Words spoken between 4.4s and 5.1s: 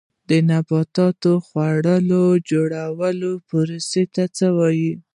وایي